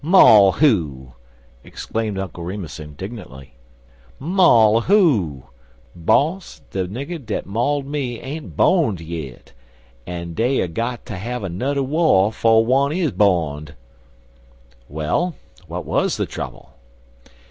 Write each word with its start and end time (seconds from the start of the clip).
"Maul 0.03 0.53
who?" 0.53 1.13
exclaimed 1.63 2.17
Uncle 2.17 2.43
Remus, 2.43 2.79
indignantly. 2.79 3.53
"Maul 4.17 4.81
who? 4.81 5.43
Boss, 5.95 6.61
de 6.71 6.87
nigger 6.87 7.23
dat 7.23 7.45
mauled 7.45 7.85
me 7.85 8.19
ain't 8.19 8.57
bo'nded 8.57 9.01
yit, 9.01 9.53
an' 10.07 10.33
dey 10.33 10.59
er 10.59 10.67
got 10.67 11.05
ter 11.05 11.17
have 11.17 11.43
anudder 11.43 11.83
war 11.83 12.31
'fo 12.33 12.57
one 12.61 12.91
is 12.91 13.11
bo'nded." 13.11 13.75
"Well, 14.89 15.35
what 15.67 15.85
was 15.85 16.17
the 16.17 16.25
trouble?" 16.25 16.71